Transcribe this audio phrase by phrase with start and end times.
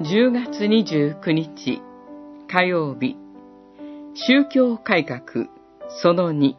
[0.00, 1.80] 10月29日
[2.50, 3.16] 火曜日。
[4.14, 5.46] 宗教改革
[6.02, 6.56] その2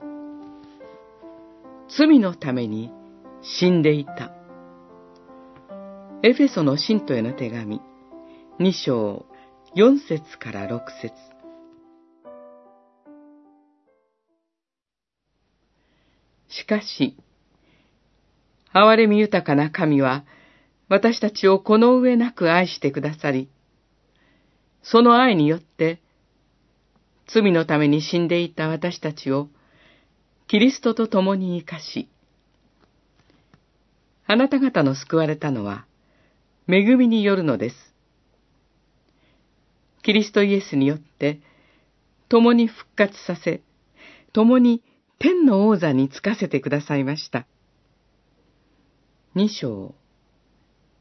[1.90, 2.92] 罪のために
[3.42, 4.32] 死んでいた。
[6.24, 7.82] エフェソの信徒への手紙
[8.60, 9.26] 2章
[9.76, 11.14] 4節から6節。
[16.48, 17.18] しかし、
[18.74, 20.24] 憐れみ豊かな神は、
[20.88, 23.50] 私たちをこの上なく愛してくださり、
[24.84, 26.00] その愛によって、
[27.28, 29.50] 罪のために死んでいた私たちを、
[30.48, 32.08] キリストと共に生かし、
[34.28, 35.86] あなた方の救われたのは、
[36.68, 37.76] 恵みによるのです。
[40.04, 41.40] キリストイエスによって、
[42.30, 43.62] 共に復活させ、
[44.34, 44.84] 共に
[45.18, 47.48] 天の王座につかせてくださいました。
[49.34, 49.96] 二章、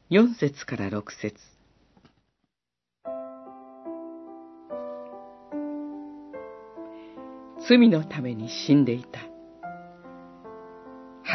[0.07, 1.33] 四節から六節
[7.67, 9.21] 罪のために死んでいた。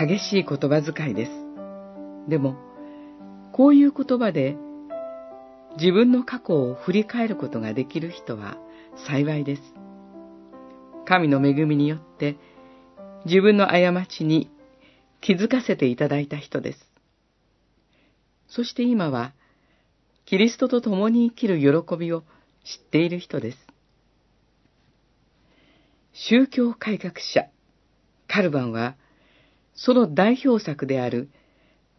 [0.06, 1.32] 激しい言葉遣いです。
[2.28, 2.54] でも、
[3.52, 4.56] こういう言葉で
[5.76, 8.56] 自分の過去を振り返ることができる人は
[9.08, 9.62] 幸いです。
[11.06, 12.36] 神の恵みによって
[13.24, 14.48] 自分の過ちに
[15.20, 16.89] 気づかせていただいた人です。
[18.50, 19.32] そして今は、
[20.26, 22.22] キリストと共に生きる喜びを
[22.64, 23.58] 知っている人です。
[26.12, 27.48] 宗教改革者、
[28.26, 28.96] カルバンは、
[29.74, 31.30] その代表作である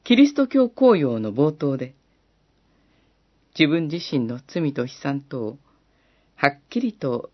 [0.04, 1.96] キリスト教公用の冒頭で、
[3.58, 5.58] 自分自身の罪と悲惨とを
[6.36, 7.32] はっきりと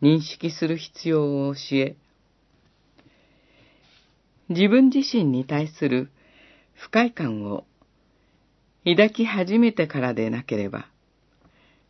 [0.00, 1.96] 認識する必要を教え、
[4.48, 6.10] 自分自身に対する
[6.74, 7.66] 不快感を
[8.88, 10.86] 抱き始めてからでなければ、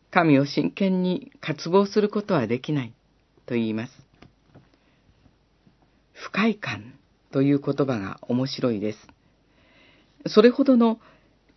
[0.09, 2.93] 神を真剣に渇望することはできない
[3.45, 3.93] と言います。
[6.13, 6.95] 不快感
[7.31, 9.07] という言葉が面白いです。
[10.25, 10.99] それほどの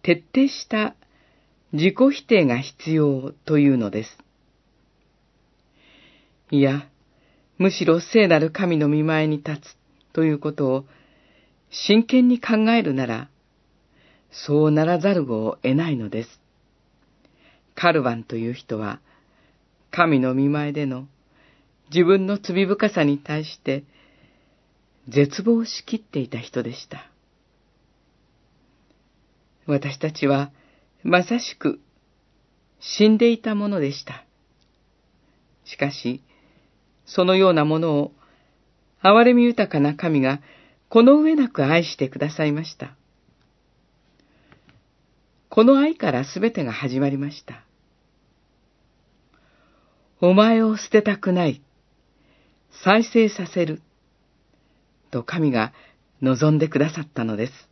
[0.02, 0.94] 徹底した
[1.72, 4.18] 自己否定が必要というのです。
[6.50, 6.86] いや、
[7.56, 9.76] むしろ聖なる神の見前に立つ
[10.12, 10.84] ということを
[11.70, 13.30] 真剣に考えるなら、
[14.30, 16.40] そうならざるを得ないのです。
[17.74, 19.00] カルバンという人は、
[19.90, 21.06] 神の見前での
[21.92, 23.84] 自分の罪深さに対して
[25.08, 27.10] 絶望しきっていた人でした。
[29.66, 30.52] 私たちは
[31.02, 31.80] まさしく
[32.80, 34.24] 死んでいたものでした。
[35.64, 36.22] しかし、
[37.04, 38.12] そのようなものを
[39.02, 40.40] 憐れみ豊かな神が
[40.88, 42.96] この上なく愛してくださいました。
[45.50, 47.64] この愛からすべてが始まりました。
[50.20, 51.60] お前を捨てたくない。
[52.84, 53.82] 再生させる。
[55.10, 55.72] と神が
[56.22, 57.69] 望んでくださったのです。